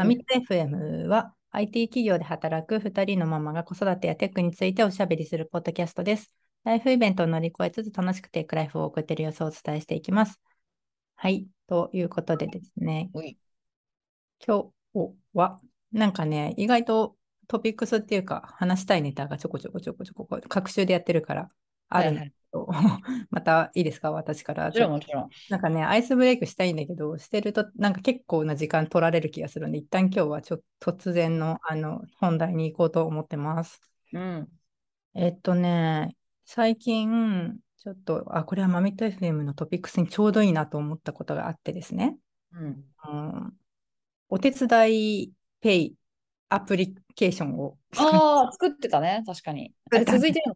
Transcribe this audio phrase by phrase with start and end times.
[0.00, 6.32] マミット FM は IT 企業で働く2人のママが子育てやテックについておしゃべりするポッドキャストです。
[6.64, 10.40] ライフイベントを乗り越えつつ楽しくテックライフを送っている様子をお伝えしていきます。
[11.16, 11.46] はい。
[11.66, 13.10] ということでですね、
[14.46, 15.60] 今日は
[15.92, 21.50] なんかね、意外とトピックスっていうか話したいネタがちょこちょこちょこちょこ各週でやってるから
[21.90, 22.34] あるんだけど、
[23.30, 24.10] またいいですか？
[24.10, 25.28] 私からもちろん、もちろん。
[25.48, 33.80] なんかね、アイスブレイクしたいんだけど、してると、なんか結構な時間取られる気がするんで、一旦今日はちょっと突然のあの本題に行こうと思ってます。
[34.12, 34.48] うん。
[35.14, 42.16] えっとね、最近、ちょっと、あ、これはマミット FM のトピックスにちょうどいいなと思ったことがあってですね、
[42.52, 42.84] うん。
[43.08, 43.52] うん、
[44.28, 45.94] お手伝いペイ
[46.48, 49.72] アプリケーションをああ、作ってたね、確かに。
[49.92, 50.54] あれ続いてるの？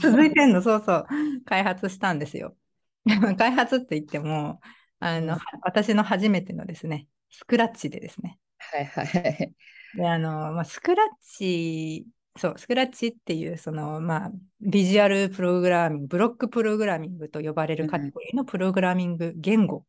[0.00, 1.06] 続いてんの、そうそう、
[1.44, 2.56] 開発したんですよ。
[3.38, 4.60] 開発って言っても、
[5.00, 8.38] あの、うん私の初めてのですね、スクラッチでですね。
[8.58, 9.54] はいはい。
[9.94, 12.06] で、あの、まあ、スクラッチ、
[12.36, 19.84] そう、スクラッチっていう、その、まあ、ビジュアルプログラミング、ブロックプログラミングと呼ばれるカテゴリーのプログラミング言語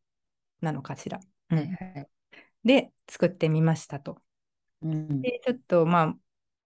[0.60, 1.20] なのかしら。
[1.50, 2.08] うんはいはい。
[2.64, 4.20] で、作ってみましたと。
[4.82, 5.20] うん。
[5.20, 6.16] で、ちょっと、まあ、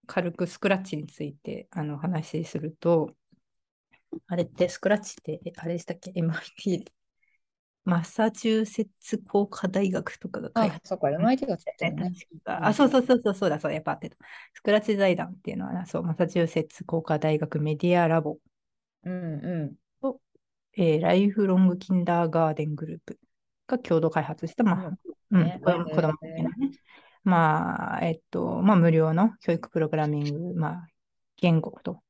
[0.06, 3.14] 軽くスクラッチについてあのお話しすると、
[4.26, 6.84] あれってスクラッチって、えあれでしたっけ ?MIT
[7.84, 12.12] マサチューセッツ工科大学とかが開発、あそっか、MIT が作ってるね。
[12.44, 14.16] あ、そうそうそうそう、そうだ、そうだ、やっぱあってた。
[14.52, 18.36] スクラッチ財団っていうのはな、そう、マサチューセッツ工科大学メディアラボ、
[19.04, 19.76] うんうん。
[20.76, 23.18] えーライフロングキンダーガーデングループ
[23.66, 24.98] が共同開発した、まあ、
[25.30, 26.12] うん、子供向けの
[26.50, 26.70] ね。
[27.24, 30.86] まあ、えっと、まあ、無料の教育プログラミング、まあ、
[31.36, 32.00] 言語と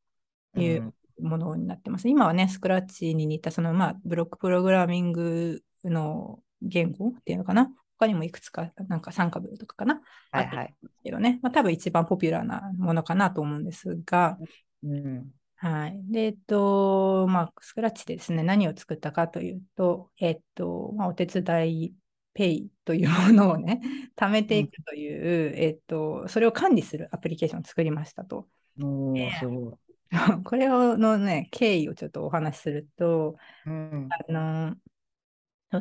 [0.56, 2.08] いうものになってます。
[2.08, 7.70] 今はね、スクラッチに似た、その、まあ、ブロックプログラミングの言語っていうのかな？
[7.98, 10.00] 他にもいくつか、なんか参加部とかかな？
[10.30, 10.74] はいはい。
[11.02, 14.38] けどね、まあ、多分一番ポピュラーなものかなと思うんですが、
[14.82, 15.32] うん。
[15.56, 16.00] はい。
[16.08, 21.94] で、えっと、まあ、スクラッチでですね、何を作ったかというと、えっと、まあ、お手伝い
[22.32, 23.80] ペイというものをね、
[24.14, 28.46] 貯めていくという、えっと、それを管理するアプリケーションを作りましたと。
[28.80, 29.74] おー、すごい。
[30.44, 33.36] これをのね、経緯をちょっとお話しすると、
[33.66, 34.08] うん。
[34.28, 34.76] あの、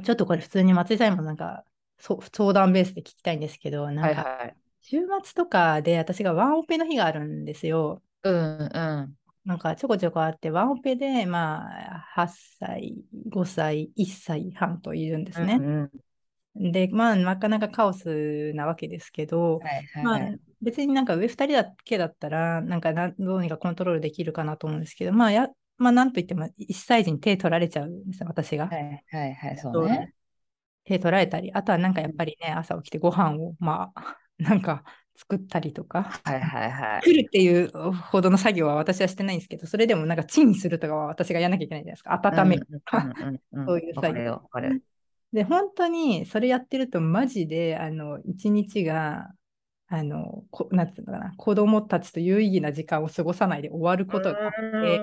[0.01, 1.63] ちょっとこれ普通に松井さんにもなんか、
[1.99, 4.57] そ相談ベースで聞きたいんですけど、なんか、はいはい。
[4.81, 8.01] 週末とかで私がワンオペの日があるんですよ。
[8.23, 9.17] うんうん。
[9.45, 11.65] なんかちょこちょこあって、ワンオペで、ま
[11.95, 12.27] あ、8
[12.59, 12.95] 歳、
[13.29, 15.57] 5歳、1歳半といるんですね。
[15.59, 15.91] うん
[16.55, 16.71] うん。
[16.71, 25.47] で、まあ、なかなかカオスなわけですけど、はいまあはい。、別になんか上2人だけだったら、なんかなどうにかコントロールできるかなと思うんですけど、まあ、や、
[25.77, 28.67] まあ、なんといっても1歳児に手取られちゃうんですよ、私が。
[28.67, 30.13] はいはいはい、そうね。
[30.85, 34.83] 手取られたり、あとはなんかやっぱりね、朝起きてご飯を、まあ、 なんか
[35.15, 37.01] 作ったりとか、はいはいはい。
[37.01, 42.21] 作るっていうほどの作業は私はしてないんですけど、それでもなんかチンするとかは私がやらなきゃいけないじゃないですか。
[42.23, 43.13] 温めるとか。
[43.65, 44.41] そういう作業。
[45.33, 49.29] で、本当にそれやってるとマジで、あの、一日が、
[49.89, 55.01] あの、こなんていうのかな、子供たちと有意義な時間を過ごさないで終わることがあって、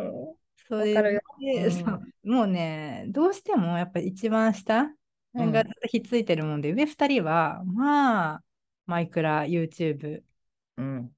[0.68, 1.68] それで、
[2.24, 4.90] うもうね、どうしてもやっぱり一番下
[5.34, 8.42] うんがずっとひっついてるもんで、上二人は、まあ、
[8.86, 10.22] マイクラ、YouTube、
[10.76, 11.10] うん。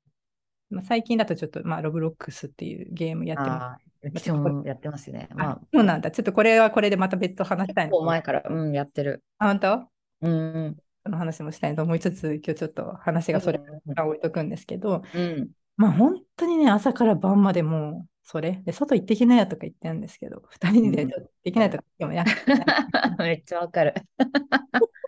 [0.70, 3.86] まあ、最近だとちょっと、まあ、ロブロックスっていうゲームやってます。
[4.02, 5.28] うちもやってますね。
[5.34, 6.10] まああ、そうなんだ。
[6.10, 8.06] ちょっとこれはこれでまた別途話したい結構の。
[8.06, 9.22] 前から、うん、やってる。
[9.38, 9.88] あ、本当？
[10.22, 10.76] うん
[11.08, 15.50] の話もしたいと思いつつ、今日ちょっと話がそれから置いとくんですけど、うん。
[15.76, 18.62] まあ本当にね、朝から晩までもう、それ。
[18.64, 23.94] で、外行ってきなよとか言ってるんですけど、二人でちょっとできないとか言っても、いや、ちょっめっちゃわかる。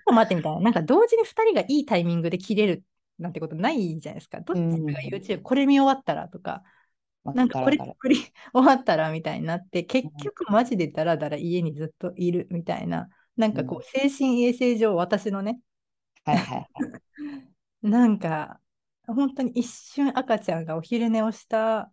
[0.07, 0.61] と待ってみたいな。
[0.61, 2.85] なんか同時に二人がいいタイミングで切れる
[3.19, 4.41] なんてことないじゃないですか。
[4.41, 6.63] どっちかが YouTube、これ見終わったらとか、
[7.25, 15.59] なんかこれわかるわかこれ終わったらみたいになって、結局マジでダラダラ家にずっといるみたいな、なんかこう、精神衛生上、私のね、る
[16.25, 17.89] はいはいはい。
[17.89, 18.61] なんか、
[19.07, 21.93] 本当に一瞬赤ちゃんがお昼寝をした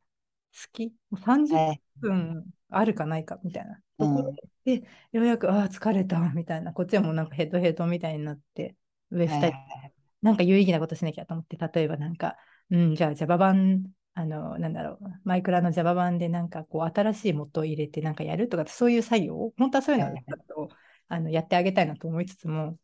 [0.51, 1.81] 隙、もう30はい。
[2.01, 4.35] 分あるかないかみたいなところうん
[4.65, 4.75] で、
[5.11, 8.75] ようやく、ああ、疲れたみたいな、こっちはもうなんかヘトヘトみたいになって、
[9.11, 12.35] 上2人、はいはいなんか有意義なことしなきゃと思って、例えばなんか、
[12.71, 13.85] うん、じゃあ Java 版、
[14.15, 20.69] あの、なんだろう、マイクラの Java 版でなんかこう新しい元を入れてなんかやるとか、そういう作業を、本当はそういうのをちょっと
[21.09, 22.77] あのやってあげたいなと思いつつも、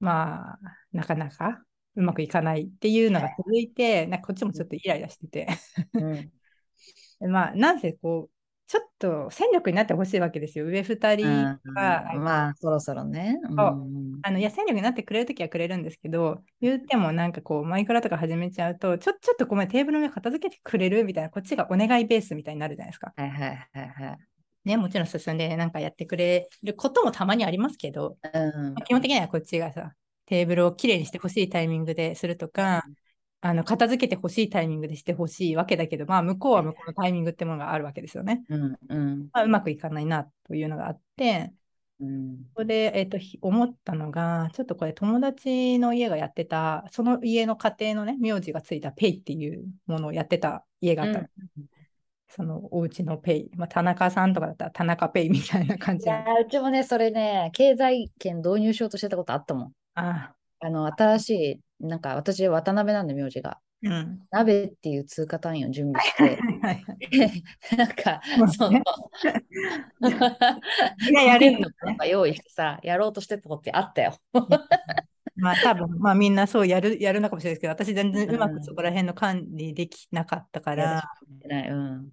[0.00, 0.58] まあ、
[0.92, 1.62] なかなか
[1.96, 5.48] うまくいかないっていうのが続いて、なんかこっちもちょっとイライラしてて、
[7.20, 8.30] うん まあ、なんせこう、
[8.68, 10.66] ちょっと戦力になってほしいわけですよ。
[10.66, 11.24] 上2人
[11.74, 13.38] が、うんまあ、そろそろね。
[13.42, 13.58] うん
[14.20, 23.12] あのいや戦力になってくれるときはくれるんですけど、言ってもなんかこう、マイクラとか始めちゃうと、ちょちょっとごめん、テーブルの上片付けてくれるみたいな、こっちがお願いベースみたいになるじゃないですか。
[23.16, 24.18] はいはいはいはい。
[24.68, 28.74] ね、もちろん進んでなんかやってくれることもたまにありますけど、うん。
[28.84, 29.94] 基本的にはこっちがさ、
[30.26, 32.84] テーブルをきれいにしてほしいタイミングでするとか、
[33.40, 38.42] あの片付けてほしいタイミングでしてほしいわけだけど、まあ、向こうは向こうのタイミングってものがあるわけですよね。
[38.50, 39.28] うんうん。
[39.32, 41.54] まあ、うまくいかないなというのがあって、
[42.00, 42.36] うん。
[42.38, 51.28] ここで、えー、とひ思ったのが、ちょっとこれ友達の家がやってた、その家の家庭のね、名字がついたペイっていうものをやってた家があったの。
[52.28, 53.50] そのお家のペイ。
[53.56, 56.24] まあ、田中さんとかだったら田中ペイみたいな感いじなの。
[56.28, 59.72] やーうちもね、それね、経済圏導入しようとしてたことあったもん。
[59.94, 63.60] ああの、新しい、なんか私、渡辺なんで名字が。
[63.82, 64.28] うん。
[64.30, 66.38] 鍋っていう通貨単位を準備して、
[67.76, 68.80] なんかまあ、その
[71.12, 74.14] ややれるのとか用意してさ、やろうとしてたことってあったよ。
[75.36, 81.02] まあ多分、 まあみんなそうやる、やるのかもしれないですけど、私全然うまうんくそこら辺の管理できなかったから、
[81.48, 82.12] ないうん。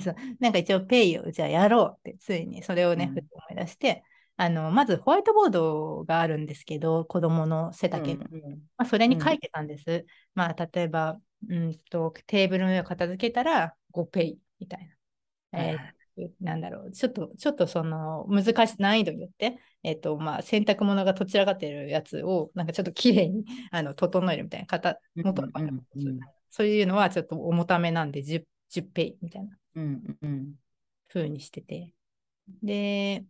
[0.00, 3.14] そ うなんか一応ペイをじゃあやろうって、ついにそれをね、うん。
[3.14, 4.04] ふっと思い出して、
[4.36, 8.26] あの、まずホワイトボードがあるんですけど、子供の背丈の。
[8.30, 8.40] うん
[8.76, 10.06] まあ、それに書いてたんです。
[10.34, 14.86] まあ例えば、うんと、テーブルの上を片付けたら5ペイみたい
[15.52, 15.58] な。
[15.60, 16.02] えー
[16.40, 26.20] なんだろう、ちょっと、ちょっとその難しい難易度によって、えっ、と、まあ、洗濯物がとちらかってるやつを、なんかちょっときれいにあの整えるみたいな、型元のうんうんうん
[26.50, 30.54] そういうのはちょっと重ためなんで10、10ペイみたいなうんうん
[31.08, 31.92] 風にしてて。
[32.62, 33.24] で、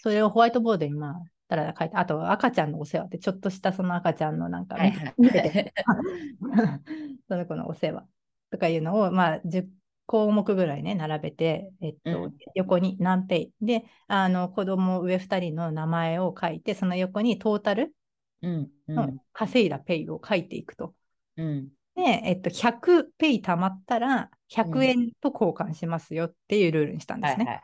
[0.00, 5.14] それをホワイトボードにまあ、たら書いて、あと赤ちゃんのお世話って、ちょっとしたその赤ちゃんのなんか、はいはい。
[5.18, 5.74] 見てて。
[7.28, 8.06] その子のお世話
[8.50, 9.68] とかいうのを、まあ、10
[10.06, 12.34] 項目ぐらいね、並べて、えっと、うん。
[12.54, 17.94] 横に何ペイで、あの、子供上2人の名前を書いて、その横にトータル
[18.42, 20.94] うんうのん稼いだペイを書いていくと。
[21.36, 21.68] うん。
[21.68, 21.72] で、
[22.02, 27.60] えっと、100ペイ貯まったら、100円と交換しますよっていうルールにしたんですね。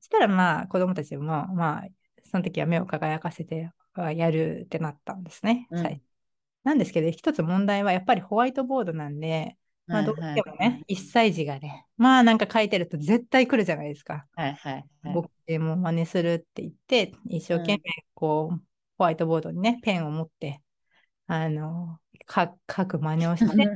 [0.00, 1.88] そしたらまあ子供たちもまあ
[2.24, 5.66] その時は目を輝かせてあやるってなったんですね。
[5.70, 6.00] うん
[6.64, 9.56] なんですけど一つ問題はやっぱりホワイトボードなんで、
[9.86, 14.26] まあ、どうしてもね、1歳児がねまあなんか書いてると絶対来るじゃないですか。
[14.34, 14.84] はいはいはい
[15.14, 17.82] 僕も真似するって言って一生懸命
[18.14, 18.56] こう、
[18.98, 20.60] ホワイトボードにねペンを持って
[21.26, 23.68] あのか書く真似をして、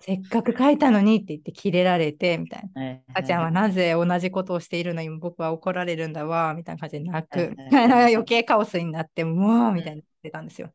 [0.00, 2.82] せっかく書いたのにって言ってキレられてみたいな。
[2.82, 7.38] はい赤ちゃんはなぜ同じことをしているのに僕は怒られるんだわ、みたいな感じで泣く。
[7.38, 10.72] はいはいはい 余計カオスになって、もう、みたいになってたんですよ。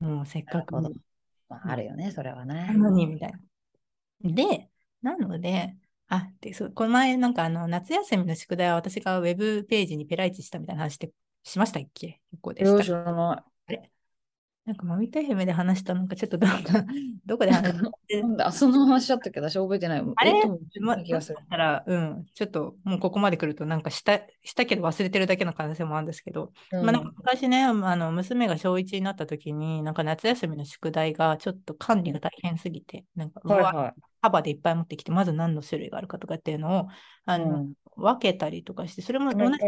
[0.00, 0.90] もうせっかくま
[1.48, 2.72] ああるよね、それはねな。
[2.74, 3.38] のに、みたいな。
[4.22, 4.68] で、
[5.00, 5.76] なので、
[6.08, 11.10] あ、で、そうこの前、なんかあの、夏休みの宿題は私がウェブページにペライチしたみたいな話って
[11.42, 12.20] しましたっけ？
[12.32, 13.44] ここでした
[14.66, 16.84] ななんか、マミタイフメで話したのか、ちょっとどこか、
[17.26, 18.22] どこで話したい。
[18.22, 20.02] なんだ、その話だったけど、私覚えてない。
[20.16, 20.30] あれ？
[20.30, 21.44] えっとま、気がするだ。
[21.46, 36.86] から、うん、ちょっともうここまで来ると、なんかしたしたけど忘れてるだけの可能性もあるんですけど、うんまあ、なんか昔ね、あの娘が小1になった時に、なんか夏休みの宿題がちょっと管理が大変すぎて、なんか、はいは束でいっぱい持ってきて、まず何の種類があるかとかっていうのを
[37.26, 37.40] あい。
[37.40, 39.58] の、うん分けたりとかして、それも同じ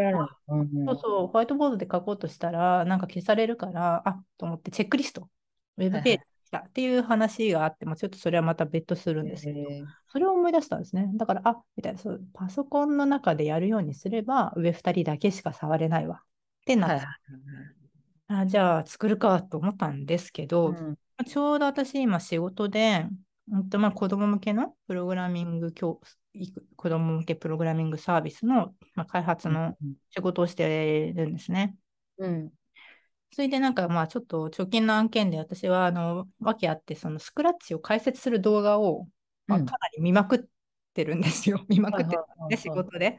[0.49, 5.29] うんそうそう、ホワイトボードで書こうとしたら、なんか消されるから、あと思って、チェックリスト、
[5.77, 9.59] ウェブページだっていう話があっても、ちょっとそれはまた別途するんですけど、
[10.09, 11.11] それを思い出したんですね。
[11.15, 16.17] だから、あみたいな、そうパソコンの中でやるようにすれば、上2人だけしか触れないわ。
[16.17, 16.21] っ
[16.67, 17.85] てなって、はいはい
[18.27, 23.07] あじゃあ作るかと思ったんですけど、はいうんちょうど私今仕事で、
[23.49, 26.01] うんとまあ、子供向けのプログラミング教、
[26.35, 29.77] いく子供向けプログラミングサービスの、まあ、開発の
[30.11, 31.77] 仕事をしてるんですね。
[32.19, 32.51] うん
[33.35, 39.09] それでなんかまあちょっと直近の案件で私はあの訳あってそのスクラッチを解説する動画を、
[39.49, 40.39] まあ、うんかなり見まくっ
[40.95, 41.65] てるんですよ。
[41.69, 43.19] 見まくってるんですね、仕事で。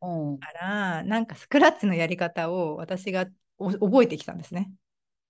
[0.00, 3.26] うんだからなんかスクラッチのやり方を私が
[3.56, 4.72] お覚えてきたんですね。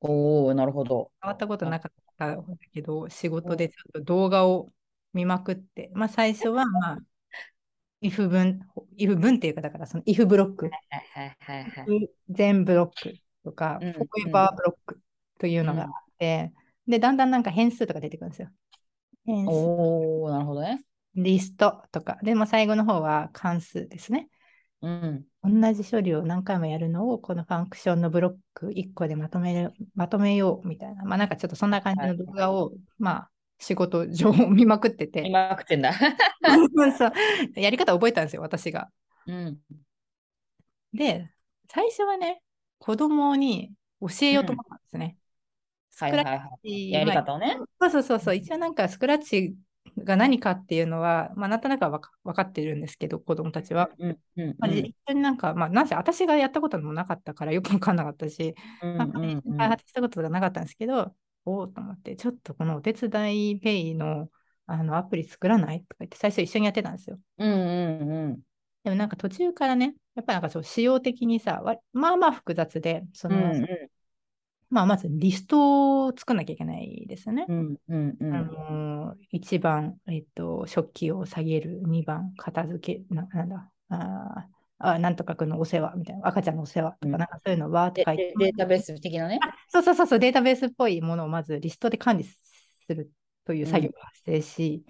[0.01, 1.13] おおなるほど。
[1.21, 4.73] 変わったことなかったんだけど、仕事でちょっと動画を
[5.13, 6.99] 見まくって、まあ最初はまあ、
[8.03, 8.61] if 文、
[8.99, 10.75] if 文っていうか、だからその if ブロック、はい
[11.15, 12.11] はいはいはい。
[12.29, 13.97] 全ブロックとか、うん forever
[14.57, 15.01] ブロック
[15.39, 16.53] というのがあって、
[16.87, 18.49] で、だんだんなんか変数とか出てくるんですよ。
[19.25, 20.85] 変数、おおなるほどね。
[21.15, 24.29] リストとか、でも最後の方は関数ですね。
[24.81, 25.25] うん。
[25.45, 33.31] 同じ処理を何回もやるのを、このファンクションのブロック1個でまとめる、まとめようみたいな、まあなんかちょっとそんな感じの動画を、まあ
[33.63, 35.93] 仕事情報を見まくってて、今食ってんだ。
[36.99, 37.13] そう
[37.55, 38.91] やり方覚えたんですよ、私が。
[39.29, 39.59] うん。
[40.93, 41.31] で、
[41.69, 42.43] 最初はね、
[42.81, 45.17] 子供に教えようと思ったんですね。
[45.91, 46.69] スクラッはいはいはい。
[46.69, 47.57] チ、やり方をね。
[47.79, 49.55] まあそうそうそうそう、一応なんかスクラッチ
[49.97, 53.91] が何かっていうのは、まあなんとなくはわか分かってるんですけど、子供たちは。
[53.97, 64.29] うんうんまあ、一緒になんか、まあ、なんせ私がやったこともなかったからよく分かんなかったし、うんうんうん開発したことがなかったんですけど、おおと思って、ちょっとこのお手伝いペイの
[64.67, 67.19] あのアプリ作らないとか言って、最初一緒にやってたんですよ。
[67.39, 67.55] うんう
[68.05, 68.41] んうん。
[68.85, 73.67] でもなんか途中からね、やっぱりなんかそう仕様的にさ、わまあまあ複雑で、その、うん
[74.71, 77.45] まあまずリストを作んなきゃいけないですよね。
[77.47, 87.11] うんうんうんあのー、1番、えっと、食器を下げる、2番、片付け、ななんだ、あーあ、なんとかくんのお世話みたいな、赤ちゃんのお世話とか、うん。
[87.13, 89.39] なんかそういうのわーってで書いて、でデータベース的なね。
[89.69, 92.39] そうそうそうそう、データベースっぽいものをまずリストで管理す
[92.89, 93.11] る
[93.45, 94.85] という作業が発生し、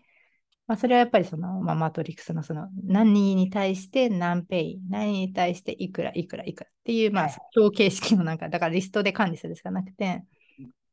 [0.66, 10.22] まあ、それはやっぱりその、まあ、マトリックスのその何人に対して何ペイ、何に対していくら、いくら、いくらっていう、まあはい、表形式のなんか、だからリストで管理するしかなくて、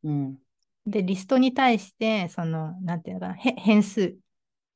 [0.03, 0.37] うん。
[0.85, 4.17] で、リストに対して、その、なんていうのかな、へ変数、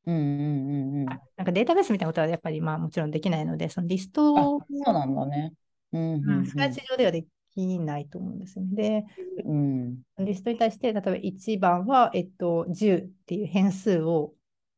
[0.05, 1.13] うんうんうんうん。
[1.13, 5.53] あ、なんかデータベースみたいなことはやっぱりまあもちろんできないので、そのリストを、そうなんだね。
[5.91, 5.97] う
[6.41, 9.05] んスクラッチ上ではできないと思うんですよね。
[9.45, 10.03] うん。
[10.17, 14.33] で、リストに対して、例えば1番は、えっと、10っていう変数を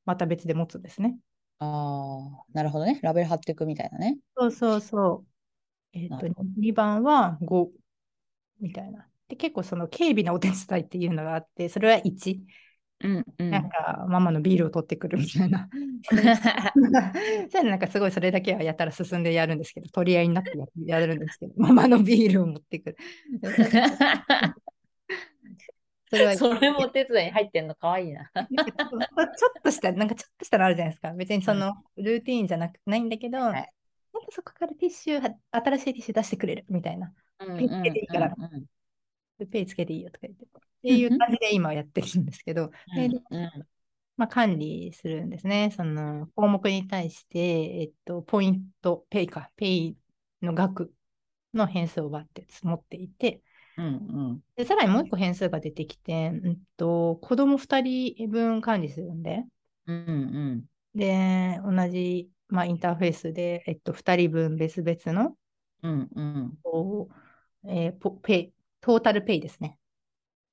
[0.06, 1.18] また別で持つんですね。
[1.60, 1.66] あ
[2.42, 3.00] あ、なるほどね。
[3.02, 4.18] ラベル貼っていくみたいなね。
[4.38, 5.26] そうそうそ
[5.96, 5.98] う。
[6.00, 7.72] えっとなるほ、2番は5
[8.62, 9.10] みたいな。
[9.30, 12.46] で、結構その軽微なお手伝いっていうのがあって、それは1。
[13.06, 15.70] うんうなんか、ママのビールを取ってくるみたいな。
[16.10, 16.24] そうい
[17.62, 22.98] うのなんかすごいそれだけはやったら進んでやるんですけど、取り合いになってややるんですけど、ママのビールを持ってくる。
[26.10, 28.32] それはそれもお手伝いに入ってんのかわいいな。
[28.34, 31.14] ちょっとした、なんかちょっとしたのあるじゃないですか。
[31.14, 33.68] 別にそのルーティーンじゃなくないんだけど、いなんか
[34.30, 37.12] そこからティッシュは、新しいティッシュ出してくれるみたいな。
[37.40, 38.36] うんピッてでいいから
[39.52, 40.46] ペイつけていいよとか言って。
[40.86, 42.72] っていう感じで今やってるんですけど、
[44.18, 45.72] まあ、管理するんですね。
[45.76, 49.98] その項目に対して、えっと、ポイント、ペイか、ペイ
[50.42, 50.94] の額
[51.54, 53.42] の変数を割って積もっていて、
[53.78, 53.90] うんう
[54.34, 54.44] ん。
[54.56, 59.44] でさらにもう一個変数が出てきて、うんと、子供2人分管理するんで、
[59.88, 60.02] うんう
[60.56, 60.66] ん。
[60.94, 65.36] で、同じ、まあ、インターフェースで、えっと、2人分別々の、
[65.84, 66.58] うんうん。
[67.68, 69.78] えーポペイ、トータルペイですね。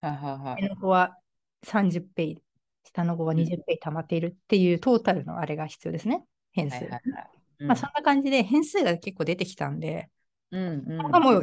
[0.03, 0.63] はいはいはい。
[0.63, 1.17] 上の子は
[1.63, 2.39] 30ペイ、
[2.85, 6.25] 下の子は20ペイ溜まっているっていうトータルのあれが必要ですね。
[6.53, 6.77] 変数。
[6.77, 7.31] はいはいはい。
[7.61, 7.69] うん。
[7.69, 10.11] まあ、そんな感じで変数が結構出てきたんで、
[10.51, 11.43] うんうんなんかもう、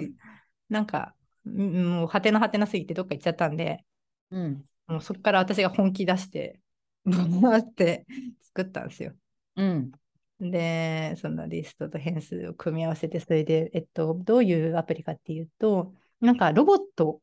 [0.69, 3.83] なんか、うんもう、はてなはてなすぎてどっか行っちゃったんで、
[4.29, 4.65] うん。
[4.87, 6.59] もうそこから私が本気出して、
[7.05, 8.05] バーって
[8.41, 9.13] 作ったんですよ。
[9.55, 9.91] うん。
[10.39, 17.21] で、そのリストと変数を組み合わせて、それで、えっと、どういうアプリかっていうと、なんかロボット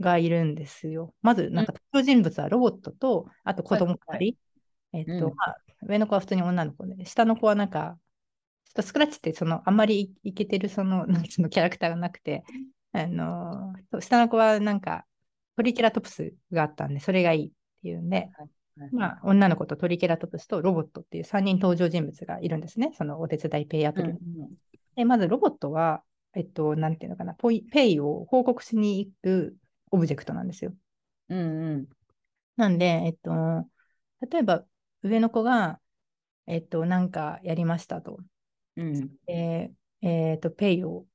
[0.00, 1.14] がいるんですよ。
[1.22, 4.12] まず、なんか登場人物はロボットと、あと子供2人。
[4.12, 4.36] はいは
[4.92, 7.98] えっと、うんまあ、上の子は普通に女の子で、下の子はなんか、
[8.64, 12.44] ちょっとスクラッチってそのあんまりいけてるその、 なんつうのキャラクターがなくて、
[12.92, 15.06] あの、下の子はなんか
[15.56, 17.50] トリケラトプスがあったんで、それがいいっ
[17.82, 18.48] ていうんで、はい
[18.92, 22.92] まあ、女の子とトリケラトプスとロボットっていう3人登場人物がいるんですね。
[22.92, 24.10] そのお手伝いペイアプリ。
[24.10, 24.18] うん
[24.96, 26.02] で、まずロボットは、
[26.34, 27.36] えっと、なんていうのかな、
[27.70, 29.54] ペイを報告しに行く
[29.90, 30.74] オブジェクトなんですよ。
[31.28, 31.88] うんうん
[32.56, 33.68] なんで、えっと、
[34.30, 34.64] 例えば
[35.02, 35.78] 上の子が、
[36.46, 38.18] えっと、なんかやりましたと。
[38.76, 41.06] うんで、えっと、ペイを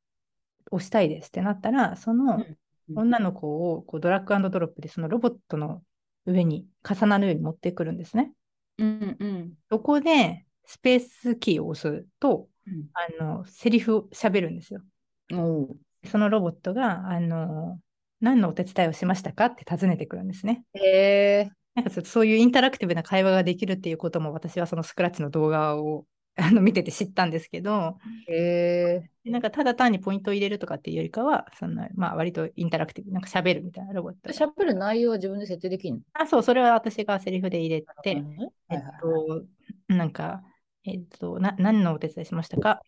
[0.72, 2.58] 押したいですってなったら、そのうん
[2.94, 5.82] 女の子をこうドラッグドロップでそのロボットの
[6.26, 8.34] 上に重なるように持ってくるんですね。
[8.78, 14.82] うんうんそこでスペースキーを押すと、うんあの、セリフを喋るんですよ。
[15.30, 17.80] そのロボットが、あの、
[18.22, 19.48] 何のお手伝いをしましたか？
[19.48, 20.64] って尋ねてくるんですね。
[20.74, 26.06] へえなんかそういうインタラクティブな会話ができるっていうことも私はそのスクラッチの動画を
[26.38, 27.98] あの見てて知ったんですけど、
[28.28, 34.30] へえでなんかただ単にポイントを入れるとかっていうよりかは、そのまあ割とインタラクティブ、なんか喋るみたいなロボット。
[34.32, 36.02] 喋る内容は自分で設定できるの？
[36.14, 38.26] あ、そう、それは私がセリフで入れて、はい
[38.70, 39.44] えっと、
[39.90, 40.42] なんか、
[40.86, 42.82] えっと、な何のお手伝いしましたか？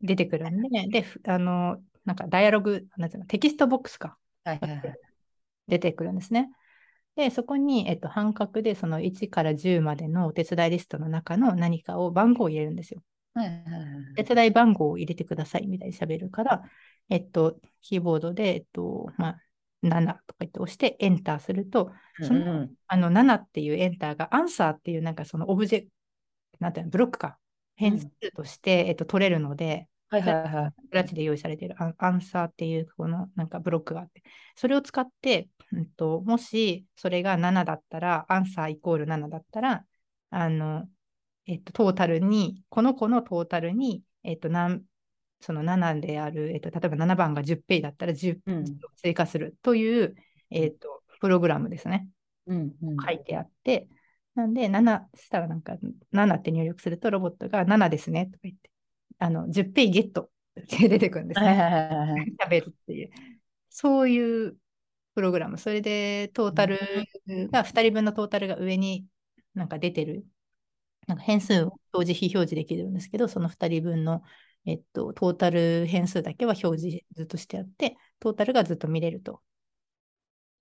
[0.00, 4.18] 出てくるんで、で、ふあの、なんかダイアログ、なんていうの、テキストボックスか。
[4.44, 4.60] はい
[5.66, 6.50] 出てくるんですね。
[7.16, 13.02] で、そこに、えっと、半角でその1から10までのお手伝いリストの中の何かを番号を入れるんですよ。
[13.34, 13.78] はいはいは
[14.12, 16.62] い手伝い番号を入れてくださいみたいに喋るから、
[17.08, 19.40] えっと、キーボードで、えっと、まあ、
[19.82, 22.74] 7とか言って押してエンターすると、その,、うん。
[22.86, 25.86] あの7っていうエンターがアンサーっていうなんかそのオブジェ、
[26.60, 27.38] なんていうの、ブロックか、
[27.74, 30.88] 変数として、えっと、取れるので、はいはいはい。
[30.90, 34.22] クラッチで用意されているアンサーっていうこのなんかブロックがあって、
[34.56, 39.84] それを使って、うんと、もしそれが7だったら、アンサーイコール7だったら、
[40.30, 40.88] あの、
[41.46, 44.82] えっと、トータルに、この子のトータルに、えっと、なん
[45.40, 48.64] その7である、えっと、例えば7番が10ペイだったら10うん。
[48.96, 50.14] 追加するという、
[50.50, 52.08] えっと、プログラムですね。
[52.46, 52.96] うんうん。
[53.04, 53.88] 書いてあって、
[54.34, 55.76] なんで、7したらなんか、
[56.12, 58.70] 7って入力すると、ロボットが7ですねとか言って、
[59.18, 60.30] あの、10ペイゲット
[60.60, 61.46] って出てくるんですね。
[61.46, 62.26] はいはいはいはい。
[62.40, 63.10] 食べるっていう。
[63.70, 64.56] そういう
[65.14, 65.58] プログラム。
[65.58, 66.78] それで、トータル
[67.50, 69.06] が、2人分のトータルが上に
[69.54, 70.26] なんか出てる。
[71.06, 74.22] なんか変数を表示、非表示できるんですけど、その2人分の、
[74.64, 79.34] えっと、トータル変数だけは表示ずっとしてあって、トータルがずっと見れると。
[79.34, 79.38] っ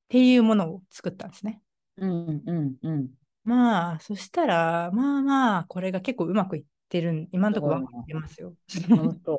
[0.09, 1.61] ていうものを作ったんですね。
[1.97, 3.09] うんうんうん。
[3.43, 8.53] まあ、そしたら、まあまあ、これが結構うまくいってる、今のところうまくいってますよ。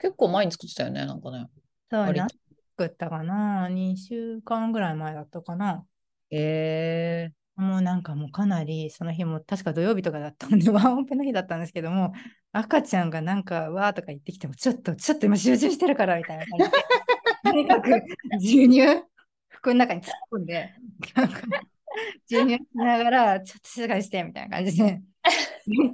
[0.00, 1.46] 結構前に作ってたよね、なんかね。
[1.90, 2.28] そう、何
[2.76, 5.84] 作ったかな ?2 週間ぐらい前だったかな
[6.30, 12.12] へえもうなんかもうかなり、その日も確か土曜日とかだったんで、 ワンオペの日だったんですけども、
[12.52, 16.70] 赤ちゃんがなんか、わーとか言ってきても、ちょっと、ちょっと今集中してるから、みたいな感じで、
[17.44, 17.90] とにかく
[18.32, 19.04] 授乳、
[19.48, 20.74] 服の中に突っ込んで、
[21.14, 21.40] なんか、
[22.28, 25.00] 授乳しながら、ちょっと静かにして、みたいな感じで、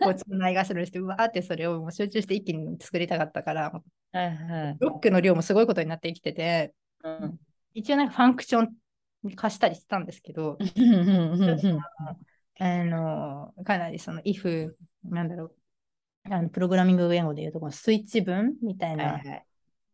[0.02, 3.72] こう、つないがするして、うわーってそれをもう集中して一気に作りたかったから、
[4.12, 4.76] はいはい。
[4.80, 7.38] ロックの量もすごいことになってきてて、うん
[7.72, 8.74] 一応なんかファンクション
[9.22, 10.58] に貸したりしたんですけど、
[12.58, 14.72] あの、かなりその if、
[15.04, 15.54] なんだろう、
[16.30, 19.46] あのプログラミング言語でいうとこのスイッチ文みたいはいなはい。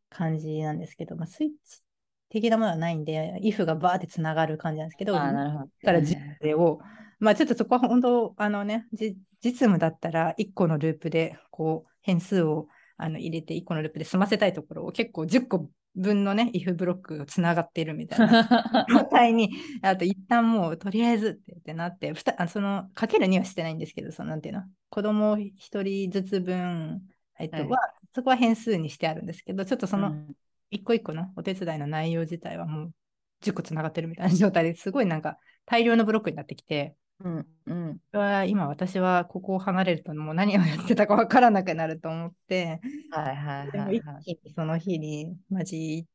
[0.08, 1.82] 感じなんですけど、まあ、スイッチ
[2.30, 5.70] 的なものはないんで、if がバーってつながる感じなんですけど、ああ、なるほど。
[5.84, 6.80] から実例を、
[7.18, 18.86] まあちょっとそこは本当、あのね、じ実務だったら1個のループでこう変数をあの入れて1個のループで済ませたいところを結構10個分のね、if ブロックがつながっているみたいな。
[18.88, 19.50] 状態に、
[19.82, 27.02] あと一旦もうとりあえずってなって、ふたあそのかけるにはしてないんですけど、そのなんていうの、子供一人ずつ分、
[27.38, 27.68] えっとはい。
[27.68, 27.78] は、
[28.14, 30.36] そこは変数にしてあるんですけど、ちょっとそのうん。
[30.70, 32.94] 一個一個のお手伝いの内容自体はもう
[33.40, 38.00] 10個つながってるみたいな状態ですごいなんか大量のブロックになってきて、うんうん。
[38.12, 44.24] は今私はここを離れるともう何をやってたかわからなくなると思って、はいはいはいはい。
[44.24, 46.06] 気にその日にマジ、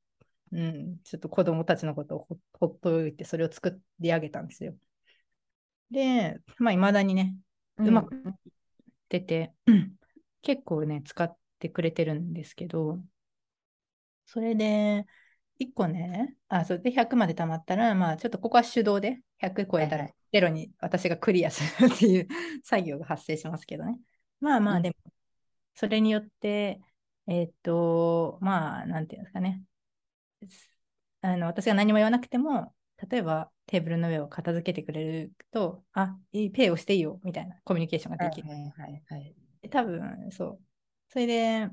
[0.51, 4.75] うん、ちょっと子供たちのことをほほっといてそれを作り上げたんですよ。
[5.89, 7.35] で、まあ未だにね、
[7.77, 8.15] うまく
[9.09, 9.53] 出て、
[10.41, 12.99] 結構ね、使ってくれてるんですけど、
[14.25, 15.05] それで、
[15.59, 22.27] 1個ね、あ、それで100まで貯まったら、まあ、ちょっとここは手動で100超えたらゼロに私がクリアするっていう
[22.63, 23.99] 作業が発生しますけどね。
[24.39, 24.95] まあまあ、うんでも、
[25.75, 26.81] それによって、
[27.27, 29.61] えーっと、まあ、なんていうんですかね。
[31.21, 32.73] あの、私が何も言わなくても、
[33.09, 38.47] 例えばテーブルの上を片付けてくれると、あ、いいペイをしていいよ、みたいなコミュニケーションができる。
[38.47, 39.35] はいはいはい。
[39.61, 40.59] で多分、そう。
[41.09, 41.69] それで、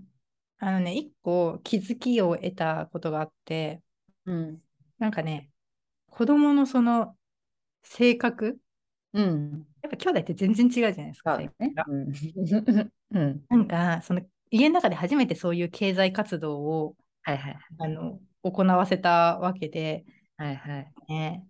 [0.59, 3.83] あのね、一個気づきを得たことがあって、
[4.27, 4.63] うん。
[4.99, 5.51] なんかね、
[6.11, 7.17] 子供のその
[7.89, 8.61] 性格、
[9.13, 9.67] うん。
[9.83, 11.37] やっぱ兄弟って全然違うじゃないですか。
[11.37, 11.45] そ
[11.87, 12.13] うん。
[13.11, 13.49] うん。
[13.49, 20.05] なんか、その家の中で初めてそういう経済活動をはいはいあの行わせたわけで、
[20.37, 20.95] はいはい。
[21.09, 21.47] ね、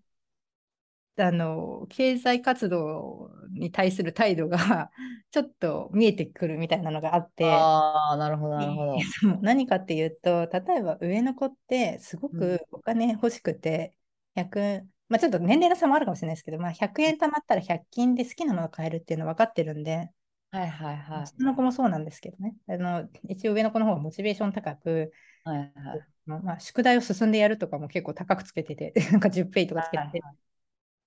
[1.17, 4.91] あの経済活動に対する態度が
[5.33, 9.13] ちょっと見えてくるみたいなのがあって、ああ、なるほどなるほど。
[9.43, 13.95] 何かっていうと、例えば上の子ってすごうんくお金欲しくて、
[14.35, 20.11] 100、まあちょっと年齢の差もあるかもしれないですけど、まあ100円貯まったら100均で好きなもの買えるっていうの分かってるんで、
[20.51, 21.27] はいはいはい。
[21.27, 25.13] 下の子もそうなんですけどね、あの一応上の子の方がモチベーション高く、
[25.45, 26.01] はいはい。
[26.27, 30.21] まあ、宿題を進んでやるとかも結構高くつけてて、 なんか10ペイとかつけてて、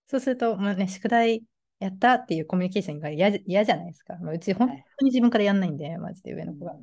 [0.07, 1.43] そうすると、まあね、宿題
[1.79, 4.17] やったっていうコミュニケーションが嫌じゃないですか。
[4.21, 4.73] まあ、うち本当
[5.05, 6.75] に自分からやんないんで、マジで上の子が。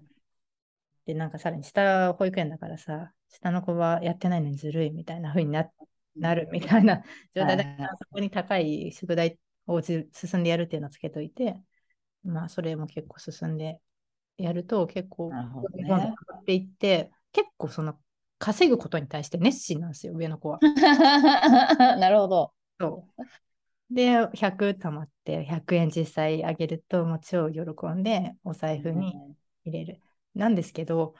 [1.07, 5.69] で、なんかさらに下保育園だからさ、下の子はやってないのにずるいみたいな風にな
[6.17, 7.03] なるみたいな
[7.35, 11.61] 状態で、はいはいそこに高い宿題をじ進んでやるっていうのをつけといて、
[12.25, 13.81] まあそれも結構進んで
[14.37, 17.99] やると結構なるほどねどんどん上がっていって、結構その
[18.39, 20.59] 稼ぐことに対して熱心なんですよ、上の子は。
[21.99, 22.53] なるほど。
[22.81, 23.95] そう。
[23.95, 29.15] で、100貯まって、100円実際あげると、もう超喜んで、お財布に
[29.65, 30.01] 入れる。
[30.35, 31.15] なんですけど、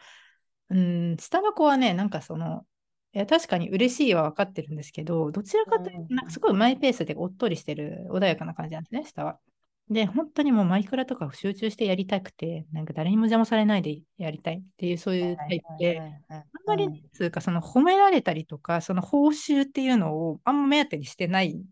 [0.71, 2.67] うん、下の子はね、なんかその、
[3.15, 9.41] いや確かに嬉しいは分かってるんですけど、どちらかというと、なんかすごいマイペースでおっとりしてる穏やかな感じなんですね、下は。
[9.89, 21.65] で、本当にもうマイクラとかを集中してやりたくて、なんか誰にも邪魔されないでやりたいっていう、そういうタイプで、あんまり、ね、つうか、その褒められたりとか、その報酬っていうのをあんま目当てにしてない。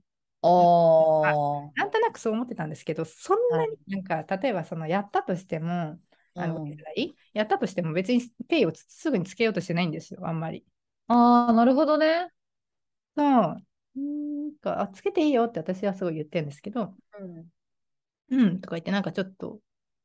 [0.42, 1.22] お
[1.74, 6.00] なんとなくそう思ってたんですけど、そんなになんか、例えばそのやったとしても、
[6.34, 6.66] あの、
[7.34, 10.64] やったとしても別にペイをすぐにつけようとしてないんですよ、あんまり。
[11.08, 12.28] ああ、なるほどね。
[13.16, 13.66] そう。
[14.46, 16.94] んかあつけていいよって私はすごい言ってるんですけど、
[18.30, 19.58] うん、うん、とか言って、なんかちょっと、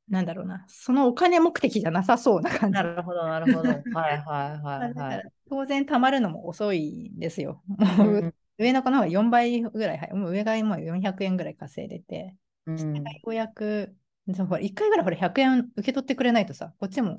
[0.09, 2.73] なんだろうな、そのお金目的じゃなさそうな感じ。
[2.73, 3.69] なるほど、なるほど。
[3.69, 4.21] はいはい
[4.61, 5.23] はいはい。
[5.49, 7.61] 当然、たまるのも遅いんですよ。
[7.67, 12.35] もう、うん、上の子の方が4倍ぐらい、はい、もう上がもう400円ぐらい稼いでて、
[12.65, 13.95] うん、下がようやく、
[14.27, 17.17] 1回ぐらいほら100円受け取ってくれないとさ、こっちも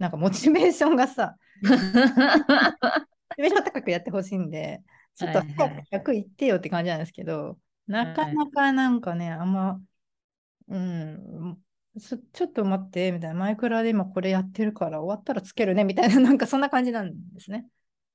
[0.00, 4.82] なんかモチベーションがさ、 モチベーション高くやってほしいんで、
[5.14, 5.40] ちょっと
[5.92, 9.78] 100いってよって感じなんですけど、なかなかなんかね、あんま、
[10.68, 11.58] うん、
[12.00, 17.66] ちょっと待って、みたいな、マイクラで今これやってるから終わったらつけるね、みたいな、なんかそんな感じなんですね。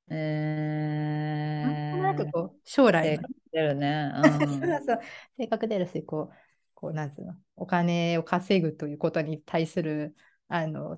[0.09, 3.27] えー、なんかこう、将来の。
[3.51, 4.11] 出るね。
[4.25, 4.99] うん、そうそう
[5.37, 6.35] 性格出るし、こう、
[6.73, 10.15] こうなんつうの、お金を稼ぐということに対する
[10.47, 10.97] あの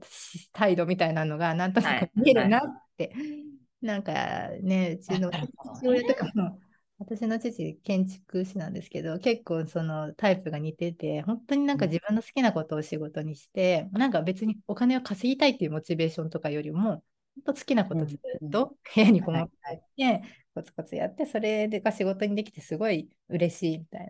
[0.54, 2.62] 態度みたいなのがなんとなく見えるなっ
[2.98, 4.14] て、はい、なんか
[4.62, 6.60] ねうちの父親とかも
[7.00, 17.04] 私の父建築士なんですけど結構そのタイプが似てて本当になんか自分の好きなことを仕事にして、うん、なんか別にお金を稼ぎたいっていうモチベーションとかよりも
[17.36, 20.22] 本当好きなことずっと部屋にこもって、はい、
[20.56, 24.10] コツコツやってそれが仕事にできてすごい嬉しいみたい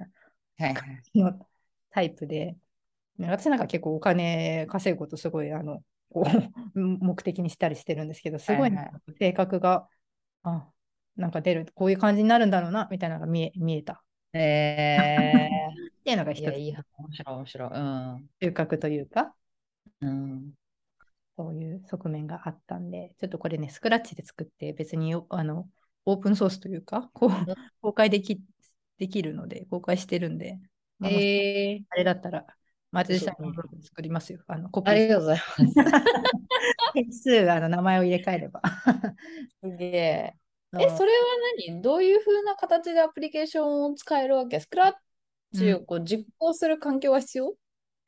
[0.58, 0.76] な、はい、
[1.92, 2.56] タイプで
[3.20, 6.26] 私なんか結構お金稼ぐことすごいあのこ
[6.76, 9.88] う 目的にしたりしてるんっですけど、すごい、ね、性格が、
[10.44, 10.70] あ
[11.16, 14.04] なんか出る、こういう感じになるんだろうな、みたいなのが見え見えた。
[14.34, 16.58] えー、 っていうのが一つ。
[16.58, 17.70] いい面白い、面白い。
[17.70, 18.30] うん。
[18.42, 19.36] 収穫というか、
[20.02, 20.54] うん、
[21.36, 25.68] そういう側面があったんで、ちょっとこれね、スクラッチで作って、別にあの
[26.06, 27.30] オープンソースというか、こう
[27.82, 28.42] 公開でき
[29.00, 30.60] できるので、公開してるんで、
[31.00, 32.46] まあ、えー、あれだったら
[32.92, 34.40] 松井さんのブログ作りますよ。
[34.48, 37.22] あのコピーありがとうございます。
[37.24, 38.62] 数あの名前を入れ替えれば。
[39.64, 40.34] すげえ。
[40.80, 41.18] え、それは
[41.68, 41.82] 何？
[41.82, 44.60] どういうふうな形でアプリケーションを使えるわけ？
[44.60, 47.56] スクラッチをこう実行する環境は必要、うん、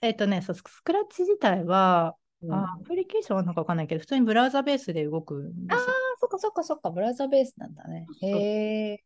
[0.02, 5.86] えっ、ー、とねそう、スクラッチ自体は、うん、アプリケーションはなんかわかんないけど、普通にブラウザベースで動くんですよ。
[5.88, 8.08] ああ、そっかそっかそっか、ブラウザベースなんだね。
[8.22, 9.04] へえ。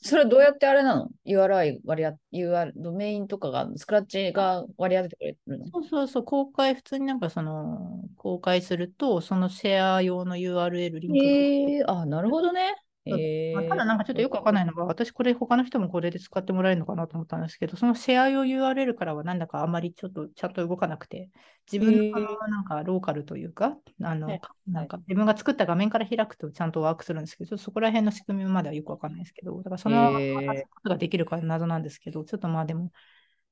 [0.00, 5.66] それどうやってあれなの ?URI 割り当 UR、ドメインとかが、スクラッチが割り当ててくれるの？
[5.72, 11.16] そうそうそう、公開、普通になんかその、公開すると、そのシェア用の URL リンク。
[11.16, 12.74] へえ、あ、なるほどね。
[13.06, 21.30] えー、ただなんかちょっとよくわかんないのが、私これ他の人もこれで使ってもらえるのかなと思ったんですけど、そのシェア用 URL からはなんだかあんまりちょっとちゃんと動かなくて、
[21.70, 32.90] 自分のなんかローカルというか、あの、なんか自分が作った画面から開くとちゃんとワークするんですけど、そこら辺の仕組みまではよくわかんないですけど、だからそのことができるか謎なんですけど、ちょっとまあでも、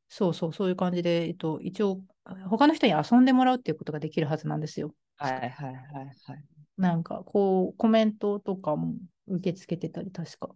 [0.09, 2.01] そうそう、そういう感じで、えっと、一応、
[2.49, 4.95] 他の人に遊んでもらうっていうことができるはずなんですよ。
[5.17, 6.03] はいはいはいは
[6.35, 6.45] い。
[6.77, 8.95] なんか、こう、コメントとかも
[9.27, 10.55] 受け付けてたり、確か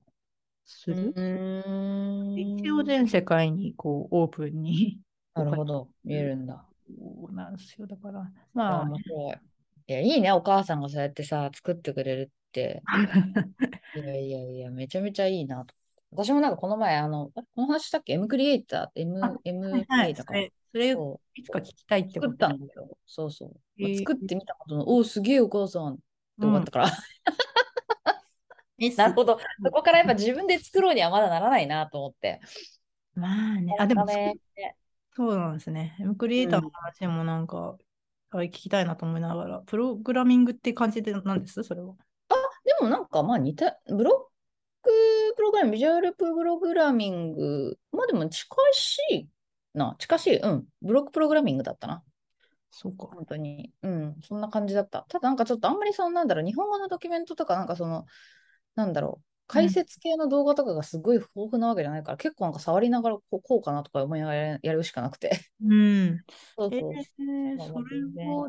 [0.65, 1.13] する？
[2.37, 5.01] 一応全世界にこうオープンに。
[5.35, 6.65] なるほど、見えるんだ。
[6.87, 7.87] そうなんですよ。
[7.87, 8.83] だから、まあ。
[8.83, 9.49] 面白い。
[9.91, 12.83] いや、いいね、お母さんがそうやってさ、作ってくれるって。
[13.97, 15.75] いやいやいや、めちゃめちゃいいなと。
[16.11, 20.35] 私もなんかこの前、あの、この話したっけ ?M クリエイター ?M、M クリエイターか。
[20.71, 22.99] それをいつか聞きたいって作ったんだよ。
[23.07, 23.61] そうそう。
[23.79, 25.97] えー、作ってみたことの、おお、すげえお母さんっ
[26.39, 26.91] て思ったから。
[28.97, 29.39] なるほど。
[29.65, 32.41] そこからやっぱ自分で作ろうにはまだならないなと思って。
[33.15, 33.75] まあね。
[33.79, 34.07] あ、でも、
[35.17, 35.97] そうなんですね。
[35.99, 37.77] M クリエイターの話もなんか、
[38.33, 41.63] うん、聞きたいなと思いながら、プログラミングって感じでなんです？
[41.65, 41.95] それは。
[42.29, 44.91] あ、でもなんかまあ似た、ブロック
[45.37, 49.29] プログラミング、ビジュアルプログラミング、まあでも近しい
[49.75, 52.03] な、近しい、うん、ブロックプログラミングだったな。
[52.71, 53.09] そうか。
[53.13, 53.73] 本当に。
[53.83, 55.05] うん、そんな感じだった。
[55.09, 58.05] ただなんかちょっとあんまりそのなんだろう、日本語のドキュメントとかなんかその、
[58.79, 65.41] なんだろう、解説系の動画とかがすごい豊富なわけじゃないから、うん、結構なんか触りながらこうこうかなとか思いながらやるしかなくて。
[65.65, 66.23] うん。
[66.57, 66.95] そうそう。
[66.95, 68.49] えー、それは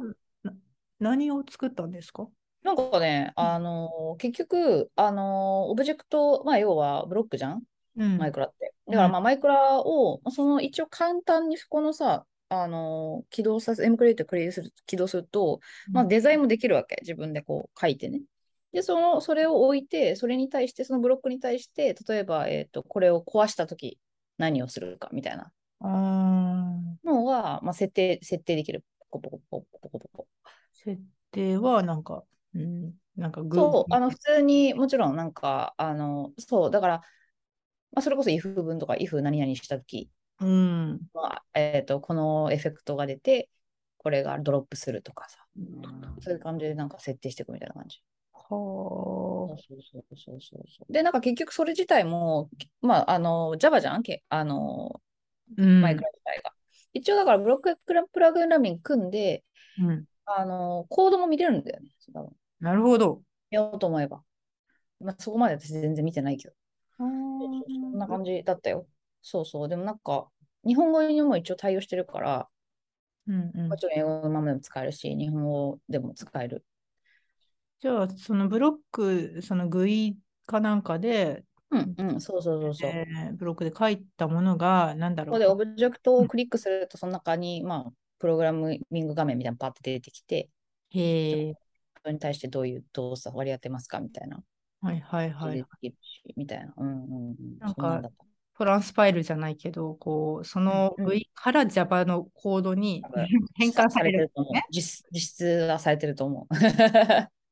[1.00, 2.28] 何を作ったんですか？
[2.62, 7.64] なんかね、あのー、結局、あのー、オブジェクト、まあ、要はブロックじゃん、
[7.96, 8.76] うん、マイクラって。
[8.86, 15.60] だから、まあ、マイクラを、その一応簡単にこのさ、あのー、起動させ、エムクリエイトクリエイトする、起動すると、
[15.92, 16.98] まあ、デザインもできるわけ。
[17.02, 18.22] 自分でこう書いてね。
[18.72, 24.00] で、その、それを置いて、それに対して、そのブロックに対して、例えば、えっ、と、これを壊したとき、
[24.38, 25.52] 何をするかみたいな
[25.82, 28.84] のが、まあ、設定、設定できる。
[29.12, 30.28] ポコポコポコポコポコ。
[30.74, 31.02] 設
[31.32, 37.02] 定はなんか、うん、なんかグそう、あの、普通に、もちろん、なんか、あの、そう、だから、
[37.92, 40.10] まあ、それこそ if 文とか if 何々したとき、
[40.42, 41.02] うん。
[41.14, 43.50] まあえっ、と、このエフェクトが出て、
[43.98, 45.46] これがドロップするとかさ、
[46.22, 48.02] そういう感じでなんか設定していくみたいな感じ。
[48.56, 50.94] はそうそうそうそうそうそう。
[50.94, 52.50] で、なんか結局それ自体も、
[52.82, 54.04] まあ、あの、Java じゃん？
[54.04, 55.02] け、あの、
[55.58, 55.62] あ。
[55.62, 55.82] うん。
[55.82, 56.52] マイクロ自体が。
[56.94, 59.44] 一応だからブロックプラグラミング組んで、
[59.80, 60.06] うん。
[60.26, 61.90] あの、コードも見れるんだよね。
[62.60, 63.22] なるほど。
[63.50, 64.22] やろうと思えば。
[65.00, 66.54] まあ、そこまで私全然見てないけど。
[66.98, 68.86] そんな感じだったよ。
[69.22, 69.70] そうそう。
[69.70, 70.28] でもなんか、
[70.66, 72.48] 日本語にも一応対応してるから、
[73.28, 76.66] うんうんもちろん英語のままでも使えるし、日本語でも使える。
[77.80, 80.16] じゃあ、そのブロック、その GUI
[80.46, 82.90] かなんかで、うんうん、そうそうそうそう。
[82.90, 85.32] えーブロックで書いたものが、なんだろう。
[85.32, 90.50] ここでオブジェクトをクリックすると、その中に、まあ、プログラミング画面みたいなのパッて出てきて、
[90.90, 91.54] へえ。
[92.02, 94.42] それに対してどういう動作割り当てますかみたいな。
[94.82, 95.66] はいはいはい
[96.36, 96.74] みたいな。
[96.76, 97.58] うんうんうん。
[97.60, 98.02] なんか
[98.58, 104.32] トランスファイルじゃないけど、こう、そのうんうん GUI から Java のコードに多分 変換される。
[104.36, 104.54] と思う。
[104.72, 106.54] 実実質はされてると思う。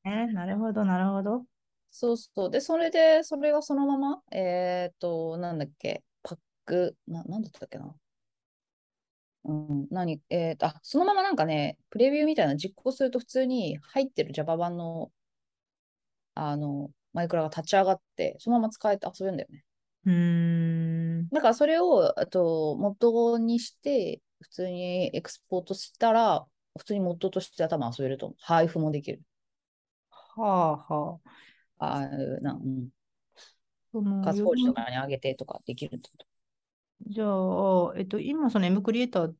[0.10, 1.46] ね、なるほど、なるほど。
[1.92, 2.50] そうそう。
[2.52, 7.96] で、それで、それがそのまま、えっ、と、なんだっけ、パック、な、なんだったっけな？
[9.46, 15.12] うん、何、えっ、と、あ、そのままなんかね、プレビューみたいなの実行すると普通に入ってる Java 版の、
[16.36, 19.66] あの、マイクラが立ち上がって、そのまま使えて遊べるんだよね。
[20.06, 21.30] うーん。
[21.30, 26.46] だからそれを、あと、モッドにして、普通にエクスポートしたら、
[26.78, 28.38] 普通にモッドとしては多分遊べると思う。
[28.40, 29.22] 配布もできる。
[30.42, 31.20] はあは
[31.80, 31.86] あ。
[31.86, 32.08] ああ
[32.42, 32.90] な、うん。
[33.92, 36.26] そのカスフォージとかに上げてとかできるってこと？
[37.08, 39.34] じゃあ、えっと、今その M クリエイター、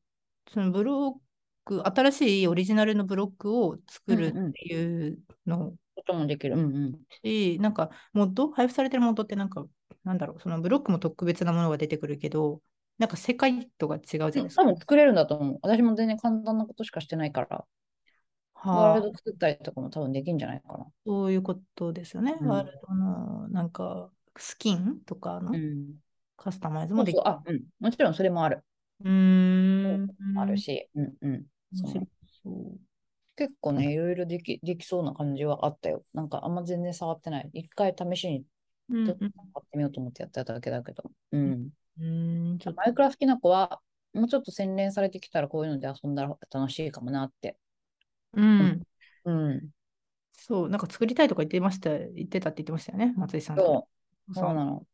[0.52, 1.20] そのブロッ
[1.64, 6.54] ク、新しいオリジナルのブロックを作るうんうんっていうのこともできる。
[6.54, 6.98] うんうん。
[7.22, 9.66] し、なんか、モッド、配布されてるモッドってなんか、
[10.04, 12.62] なんだろう、そのブロックも特別なものが出てくるけど、
[12.98, 14.62] なんか世界とが違うじゃないですか。
[14.62, 15.58] 多分作れるんだと思う。
[15.62, 17.64] 私も全然簡単なことしかしてないから、
[18.64, 20.86] ワはあールド作ったりとかも多分できるんじゃないかな。
[21.06, 22.36] そういうことですよね。
[22.40, 25.98] うんワールドの、なんか、スキンとかのうん。
[26.36, 27.28] カスタマイズそうそう、もできる。
[27.28, 27.64] あ、うん。
[27.80, 28.62] もちろんそれもある。
[29.04, 30.38] うーん。
[30.38, 31.46] あるし、うんうん。
[31.72, 32.06] 面白
[32.44, 32.78] そう。
[33.36, 36.04] 結構ね、いろいろできできそうな感じはあったよ。
[36.12, 37.50] なんかあんま全然触ってない。
[37.52, 38.44] 一回試しに
[38.88, 39.28] うんちょっとや
[39.60, 41.10] ってみようと思ってやっただけだけど。
[41.32, 41.70] うん。
[41.98, 42.50] うん。
[42.50, 43.80] うん、ちょっとマイクラ好きな子は、
[44.14, 47.56] もうちょっと洗練されてきたらこういうので遊んだら楽しいかもなって。
[48.32, 48.82] うん。
[49.24, 49.70] うん。
[50.32, 53.56] そう、なんか作りたいとか言ってました、言ってたって言ってましたよね、松井さん。
[53.56, 54.86] そう、そそうなの。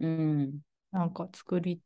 [0.00, 0.60] うん。
[0.90, 1.80] なんか作り、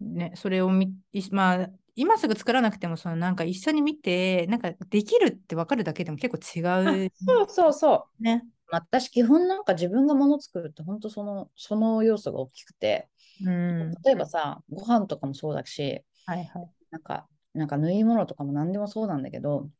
[0.00, 8.22] ね、それをみ、いまあ、今すぐ作らなくても、そのなんか一緒に見て、なんかできるって分かるだけでも結構違うそうそうそう。
[8.22, 8.44] ね。
[8.72, 13.08] まあ私、基本なんか自分がもの作るって本当その、その要素が大きくて、
[13.40, 14.04] うん。
[14.04, 16.74] 例えばさ、ご飯とかもそうだし、はいはい。
[16.90, 19.70] なんか、なんか縫い物とかも何でもそうなんだけど、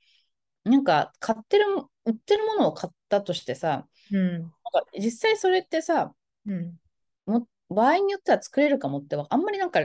[0.64, 4.40] なんか買ってるも、売ってるものを買ったとしてさ、うん。
[4.40, 6.14] なんか実際それってさ、
[6.46, 6.78] うん。
[7.26, 9.80] も場合によっては作れるかもってわあんまりなんか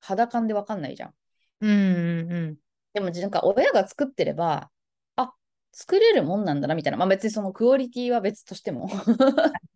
[0.00, 1.14] 肌感でわかんないじゃん。
[1.60, 2.32] うん。
[2.32, 2.56] うん。
[2.92, 4.70] でもなんか親が作ってれば、
[5.16, 5.32] あ、
[5.72, 6.96] 作れるもんなんだなみたいな。
[6.98, 8.88] まあ別にそのクオリティは別としても。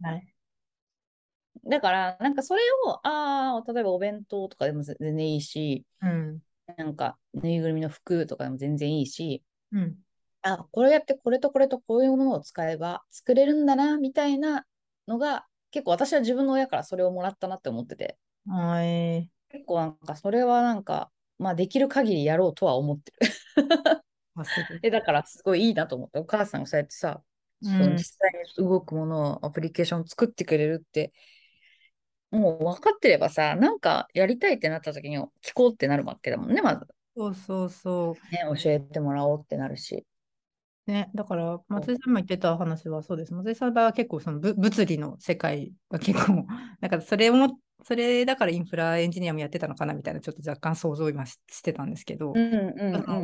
[0.02, 0.34] はい。
[1.66, 6.42] だから、なんかそれを、ああ、例えばお弁当とかでも全然いいし、うん。
[6.76, 9.98] なんかぬいぐるみの服とかでも全然いいし、うん。
[10.44, 14.66] あ、これやってこれとこれとこういうものを使えば作れるんだな、みたいな
[15.08, 19.30] のが、結構私は自分の親からそれをもらったなって思ってて、はい。
[19.50, 23.18] 結構なんかそれはなんか、まあできる限りやろうとは思ってる。
[24.36, 27.22] あすごい で、だからすごいいいなと思って、お母さんがそうやってさ、
[27.62, 31.12] うん実際に動くものを、アプリケーションを作ってくれるって、
[32.30, 36.86] もう分かってればさ、なんかやりたいってなった時に聞こうってなるわけだもんね、まず。
[37.16, 38.32] そうそうそう。
[38.32, 40.04] ね、教えてもらおうってなるし。
[40.86, 43.32] ね、だから松井さんも言ってた話はそうです。
[43.32, 46.46] 松井さんの場合は結構そのぶ物理の世界が結構、
[46.80, 52.34] だからそれをも、それだからインフラエンジニアもやってたのかなみたいなちょっと若干想像を今ししてたんですけど、お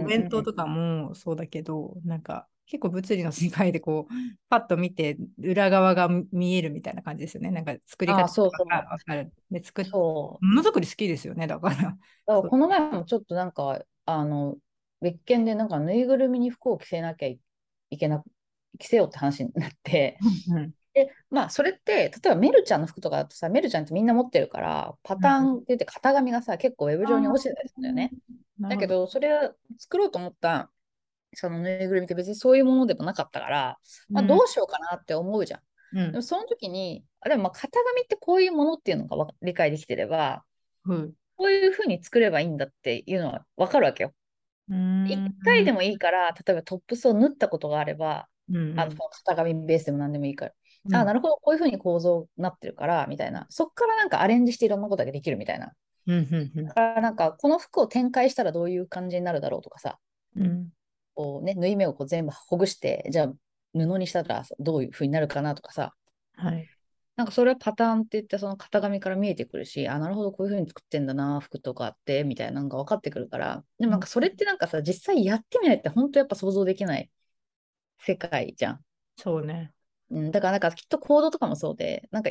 [0.07, 4.13] 弁当とかもそうだけど、なんか結構物理の世界でこう、
[4.49, 7.51] パッと見て裏側が見えるみたいな感じですよね。
[7.51, 9.33] なんか作り方とかが分かる。
[9.51, 9.91] で、作っ。
[9.91, 11.75] ものづくり好きですよね、だから。
[11.77, 11.97] だか
[12.27, 14.57] らこの前もちょっとなんか、あの、
[15.01, 17.41] 別件でなんかぬいぐるみに服を着せなきゃい
[17.99, 18.23] けな
[18.79, 28.11] 着せようって話になって、うんで、まあ、それって、例えばメルちゃんの服とかだとさ、メルちゃんってみんな持ってるから、パターンって言って型紙がさ、結構ウェブ上に落ちてたりするんだよね。
[28.61, 30.71] だけ、ど、それを作ろうと思った、
[31.35, 35.61] そのぬいぐるみって別にそういうものでもなかったから、まあ、どうしようかなって思うじゃん。
[35.61, 40.45] うんでもその時に、あでもまあ型紙ってこういうものっていうのがわ理解できてれば、
[40.85, 44.13] うんこういうふうに作ればいいんだっていうのは分かるわけよ。
[44.71, 48.93] うん一回でもいいから、例えばトップスを縫ったことがあれば、うんあの
[49.25, 50.53] 型紙ベースでも何でもいいから、
[50.87, 50.95] うん。
[50.95, 53.47] あなるほど、こういうふうに構造になってるから、みたいな。
[53.51, 55.73] そっからなんかアレンジしていろんなことができるみたいな。
[56.07, 59.99] うんだからなんか、この服を展開したらどういう感じになるだろうとかさ、
[60.37, 60.69] うん。
[61.15, 63.33] こうね、縫い目をこう全部ほぐして、じゃあ
[63.73, 65.95] 布にしたらどういうふうになるかなとかさ、
[66.37, 66.69] はい。
[67.21, 77.11] なんかそれはパターンって言ってその型紙から見えてくるし、あ、なるほど、こういうふうに作ってんだな、服とかって、みたいなのが分かってくるから、でもなんかそれってなんかさ、実際やってみないって本当やっぱ想像できない
[77.99, 78.85] 世界じゃん。
[79.17, 79.73] そうね。
[80.11, 82.31] うん、だからなんかきっとコードとかもそうで、なんか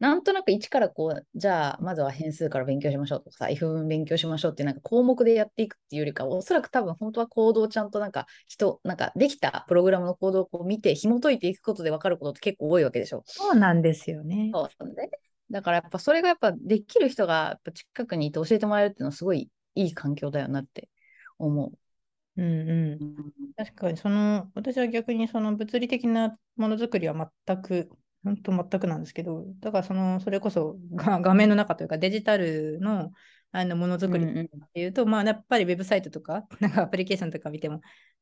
[0.00, 13.22] なんとなく一からこう、じゃあまずは変数から勉強しましょうとかさ、if 文勉強しましょうっていうなんか項目でやっていくっていうよりかは、おそらく多分本当はコードをちゃんとなんか人、なんかできたプログラムのコードをこう見て紐解いていくことで分かることって結構多いわけでしょ。
[13.26, 14.50] そうなんですよね。
[14.52, 15.10] そうなんで、
[15.50, 20.88] だからやっぱそれがやっぱできる人がやっぱ近くにいて教えてもらえるっていうのはすごいいい環境だよなって
[21.38, 21.78] 思う。
[22.36, 23.52] うんうん。
[23.56, 27.90] 確かに、その、私は逆にその物理的なものづくりは全く、
[28.24, 33.12] 本当全くなんですけど、だからその、それこそが画面の中というかデジタルの
[33.52, 34.48] あのものづくりっうんうん。
[34.74, 37.80] ていうと、まあやっぱりウェブサイトとか、 なんかアプリケーションとか見ても、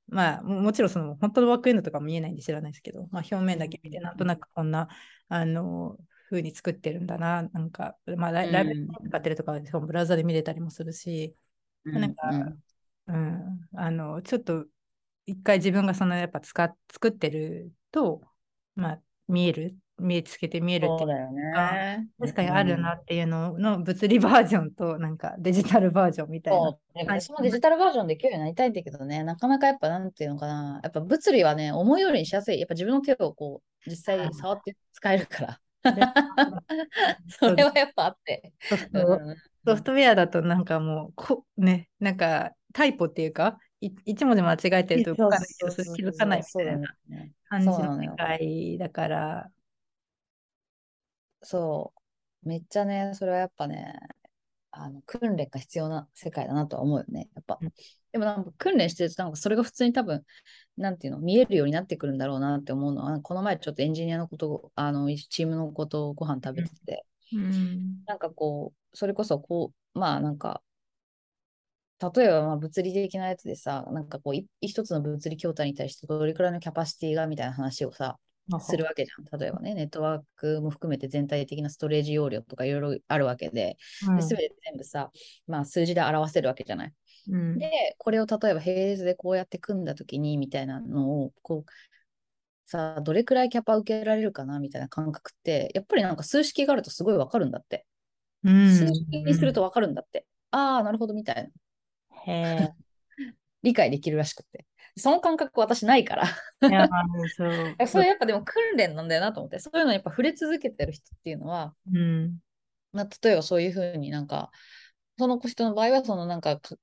[0.08, 4.88] まあももちろんその本当のバックエンドとか見えないんで知らないですけど、まあ表面だけ見て、なんとなくこんな、
[5.28, 5.96] あの、
[6.28, 11.36] 風に作ってるんだな、なんか、まあライライブうん使ってるとかはしかもブラウザで見れたりもするし、
[11.84, 12.62] うんなんかうん
[13.06, 14.66] うん、あの、ちょっと
[15.26, 18.22] 一回自分がそのやっぱ使っ作ってると、
[18.74, 22.08] まあ見える、見えつけて見えるっていうそうだよね。
[22.20, 26.76] 確かにあるなっていうのの物理バージョンとなんかデジタルバージョンみたいな。
[26.94, 32.60] 私もデジタルバージョンできるようになりたいんだけどね、なかなかやっぱなんていうのかな、やっぱ物理はね、思うようにしやすい。
[32.60, 35.60] やっぱ自分の手をこう、実際触って使えるから。
[37.28, 38.52] それはやっぱあって。
[39.64, 48.16] ソフトウェアだとなんかもうこね、なんかタイポっていうか、い一文字間違えてると動かないそう気づかないみたいなね感じの世。
[48.16, 49.48] 界だから、
[51.42, 51.92] そ
[52.44, 52.48] う。
[52.48, 53.98] めっちゃね、それはやっぱね、
[54.70, 57.28] あの訓練が必要な世界だなとは思うよね。
[57.34, 57.72] やっぱうん。
[58.12, 60.24] でもなんか訓練してると、なんかそれが普通に多分、
[60.76, 70.62] なんていうの、見えるようになってくるんだろうなって思うのは、この前ちょっとエンジニアのことを、あの、チームのことをご飯食べてて、うんなんかこう、それこそこう、まあなんか、
[72.14, 78.18] 例えばまあ物理的なやつでさ、なんかこう、い一つの物理筐体に対してどれくらいのキャパシティがみたいな話をさ、
[78.60, 79.38] するわけじゃん。
[79.38, 83.76] 例えばね、ネットワークも含めて全体的なストレージ容量とかいろいろあるわけで、
[84.06, 85.10] うんで全て全部さ、
[85.46, 86.92] まあ、数字で表せるわけじゃない。
[87.28, 91.70] うんで、これを例えば並列でこうやって組んだときにみたいなのを、こう、
[92.66, 97.86] さあ、どれくらいキャパ受けられるかなみたいな感覚って、やっぱりなんか数式があるとすごいわかるんだって。
[98.44, 100.26] うん数式にするとわかるんだって。
[100.50, 102.22] ああ、なるほどみたいな。
[102.26, 102.70] へえ。
[103.62, 104.66] 理解できるらしくて。
[104.96, 106.24] その感覚私ないから。
[106.68, 106.88] いや、
[107.36, 107.76] そう。
[107.86, 112.38] それやっぱでも訓練なんだよなと思って、そういうのやっぱ触れ続けてる人っていうのは、うん。
[112.92, 114.50] まあ、例えばそういうふうになんか、
[115.18, 116.76] その人の場合は、そのなんかか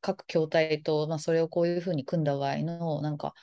[0.00, 3.34] 各筐体と、まあ、それをこういうふうに組んだ場合の、なんか、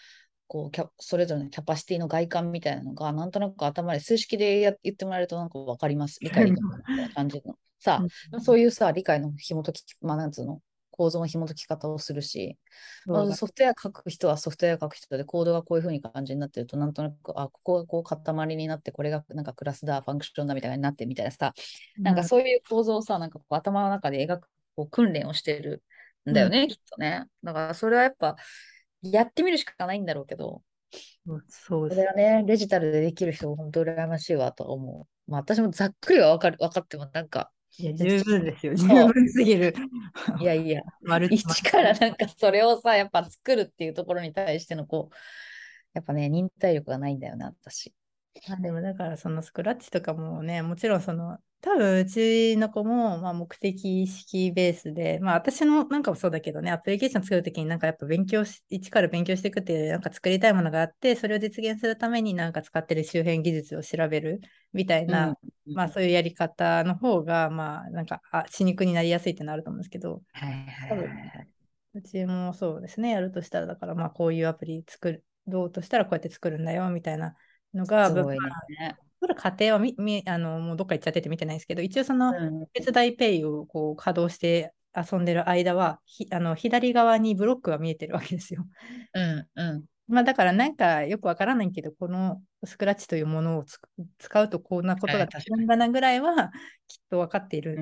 [0.47, 7.55] こうキャそれぞれのキャパシティの外観みたいなのが、なんとなく頭で数式でや言ってもらえるとなんか分かります、理解できますみたいな感じの。
[7.79, 10.61] さあ、そういうさ、理解の紐解き、まあ、なんつうの、
[10.97, 12.57] 構造の紐解き方をするし、
[13.11, 21.53] まそうだずソフトウェア書く人はソフトウェア書く人で、コードがこういうふうに感じになってると、なんとなく、あ、ここがこう塊になって、これがなんかクラスだ、ファンクションだみたいになってみたいなさ、
[21.97, 25.83] なんかそういう構造をさ、なんかこう頭の中で描くこう訓練をしてる
[26.29, 27.25] んだよね、きっとね。
[27.43, 28.35] だからそれはやっぱ、
[29.01, 30.63] やってみるしかないんだろうけど、
[31.25, 32.01] うんそうそです。
[32.01, 35.31] れはね、デジタルでできる人、本当羨ましいわと思う。
[35.31, 38.75] まあ私もざっくりは分かる分かっても、なんか、いや、十分ですよ。
[38.75, 39.73] 十分すぎる。
[40.39, 45.15] いやいや、丸一からなんかそれをさ、やっぱ作るっていうところに対してのこう、
[45.93, 47.93] やっぱね、忍耐力がないんだよな、私。
[48.47, 64.41] まあでもだからそのスクラッチとかもね、もちろんその、多分うちの子もまあ目的意識ベースで、まあ私のなんかもそうだけどね、アプリケーション作るときになんかやっぱ勉強し、一から勉強していくっていう、なんか作りたいものがあって、それを実現するためになんか使ってる周辺技術を調べる
[64.71, 71.47] みたいな、うんまあそういうやり方の方が、まあなんか、あ、歯肉になりやすいってのあると思うんですけど、はいはい
[71.95, 77.35] うちもそうですね、やるとしたら、だからまあこういうアプリ作どうとしたらこうやって作るんだよみたいな
[77.73, 78.37] のが、すごい
[78.79, 78.95] ね。
[79.21, 88.65] 作る過程はみみあのもうどっか行っちゃってて見てないんですけど、一応そのうん手伝いペイをこう稼働して遊んでる間は、ひあの左側にブロックが見えてるわけですよ。
[89.13, 89.85] うんうん。
[90.07, 93.65] まあだからなんかよくわからないけど、このスクラッチというものを
[94.17, 96.51] 使うとこんなことができるんだなぐらいは
[96.87, 97.75] きっと分かっている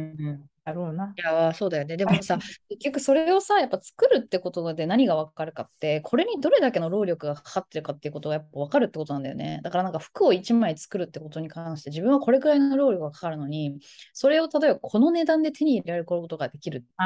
[0.65, 1.15] だろうな。
[1.17, 1.95] いやー、そうだよね。
[1.95, 2.39] でもさ、
[2.69, 9.61] 結局それをさ、やっぱ作るってことで何が分かるかって、これにどれだけの労力がかかってるかっていうことがやっぱ分かるってことなんだよね。
[9.63, 13.79] だからなんか服を1枚作るってことに関して、自分はこれくらいの労力がかかるのに、
[14.13, 17.05] それを例えばこの値段で手に入れられることができるあ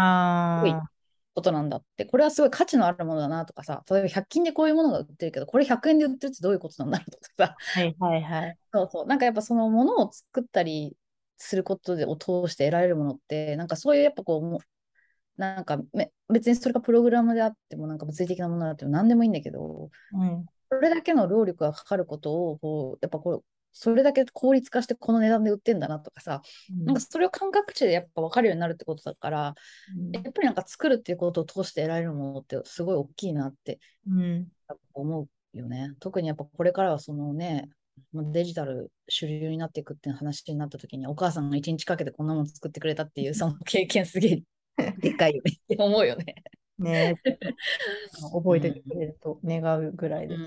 [0.58, 0.82] すごい
[1.36, 8.58] ことなんだって、これはすごい価値のあるものだなとかさ、例えば100均でこういうものが売ってるけど、これ100円で売ってるってどういうことなんだろうとかさ、はいはいはい。
[8.74, 9.06] そうそう。
[9.08, 10.96] なんかやっぱそのものを作ったり
[11.40, 20.46] することでを通して得られるものって、なんかそういうやっぱこう、なんかめ別にそれがプログラムであっても、なんか物理的なものだっても何でもいいんだけど、うん。
[20.72, 26.42] それだけの労力がかかることを、こう、やっぱこう、それだけ効率化してこの値段で売ってんだなとかさ、
[26.86, 29.56] なんかそれを感覚値でやっぱ分かるようになるってことだから、
[29.96, 30.12] うん。
[30.12, 33.80] やっぱりなんか作るっていうことを通して得られるものってすごい大きいなって
[34.10, 34.48] うん。
[34.94, 35.94] 思うよね。
[36.00, 37.70] 特にやっぱこれからはそのね、
[38.14, 44.44] デジタル主流になっていくっていう話になった時に、お母さんが一日かけてこんなもの作ってくれたっていうその経験すげえ
[45.00, 46.36] でかいよねって思うよね。
[46.78, 47.16] ね
[48.34, 50.42] 覚えててくれると願うぐらいです。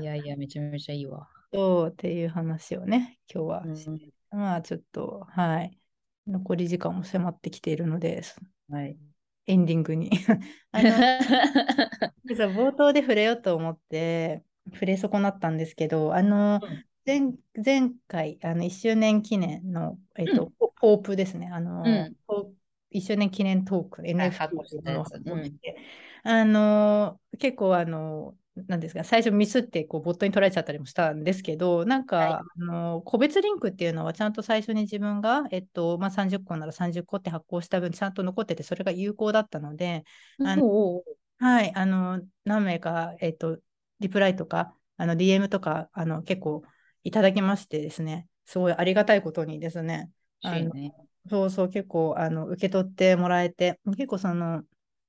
[0.00, 1.28] いやいや、めちゃめちゃいいわ。
[1.52, 5.78] そうっていう話をね、今日はうんまあちょっと、はい。
[6.26, 8.22] 残り時間も迫ってきているので、
[8.68, 8.96] はい。
[9.46, 10.10] エンディングに。
[10.72, 10.90] あの
[12.54, 16.84] 冒頭で触れようと思って、触れ損なったんですけど、あの、うん。
[17.04, 17.20] 前
[17.64, 21.50] 前回、あの1周年記念の、えっと、ポープですね。
[21.52, 22.14] あの、うん。
[22.26, 22.52] ポ
[22.90, 25.04] 1周年記念トーク、NFT の。
[26.24, 32.32] あの、結構、あの、なんですか、最初ミスってこうボットに取られちゃったりもしたんですけど、なんか、はい。
[32.32, 40.04] あの個別リンクっていうのはちゃんと最初に自分が、えっとまあ、30個なら30個って発行した分ちゃんと残っててそれが有効だったので、
[40.38, 41.02] あの
[41.38, 43.58] はい、あの、何名か、えっと、
[44.02, 46.62] リプライとか、あの、DM とか、あの、結構
[47.04, 50.10] いただきましてですね、すごいありがたいことにですね、
[50.42, 50.72] あの。
[51.30, 54.64] そうそう、結構、あの、受け取ってもらえて、結構その、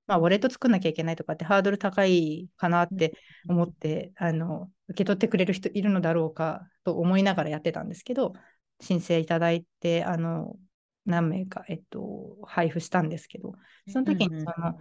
[0.06, 3.14] まあ、ウォレット作んなきゃいけないとかってハードル高いかなって
[3.48, 8.34] 思って、あの、受け取ってくれる人いるのだろうかと思いながらやってたんですけど、
[8.80, 10.58] 申請いただいて、あの、
[11.06, 13.54] 何名か、えっと、配布したんですけど、
[13.88, 14.46] その時にうんうん。
[14.56, 14.78] その、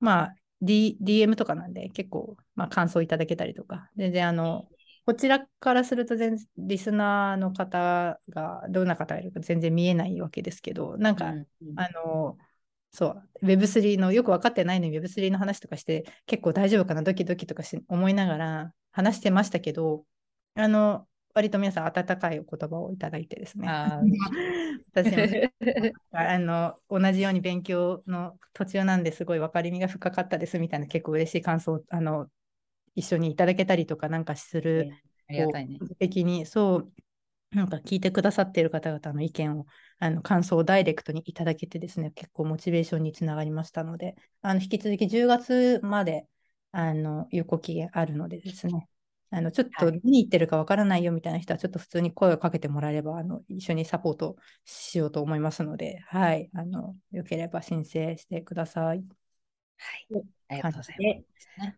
[0.00, 4.68] まあ、D、DM とかなんで結構、まあ、感想いただけたりとか、全然あの、
[5.04, 11.74] こちらからすると全リスナーの方がどんな方がいるか全然見えないわけですけど、なんか、うんうん。
[11.74, 12.38] あの、
[12.92, 13.08] そ
[13.42, 20.04] う、Web3 のよく分かってないのに Web3 の話とかして、結構大丈夫かな、ドキドキとかし思いながら話してましたけど、
[20.54, 23.68] あの、割と皆さん温かいお言葉をいただいてですね。
[24.92, 25.16] 私も
[26.12, 32.28] あの同じように勉強の途中なんですごい分かりみが深かったですみたいな結構嬉しい感想をあの
[32.94, 34.92] 一緒にいただけたりとかなんかする、
[35.28, 35.78] ありがたいね。
[35.98, 36.92] 的にそう
[37.52, 39.66] なんか聞いてくださっている方々の意見を
[39.98, 46.26] あの感想をダイレクトにいただけてですね結構モチベーションにつながりましたのであの引き続き10月まで
[46.72, 48.88] あの有効期限あるのでですね
[49.34, 59.02] あのちょっとはい見に行ってるかわからないよみたいな人はちょっと普通に声をかけてもらえればあの一緒にサポートしようと思いますので、はい、あのよければ申請してください。
[59.78, 60.22] はい。
[60.48, 61.76] ありがとうございでますね。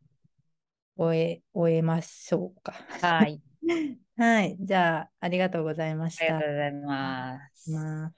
[0.96, 2.72] 終え終えましょうか。
[3.00, 3.40] はい。
[4.16, 6.50] はい、じゃあありがとうございましたありがとう。
[6.50, 7.70] ございます。
[7.70, 8.12] ます